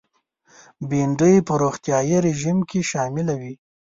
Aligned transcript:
بېنډۍ 0.89 1.35
په 1.47 1.53
روغتیایي 1.63 2.17
رژیم 2.27 2.57
کې 2.69 2.79
شامله 2.91 3.33
وي 3.41 3.53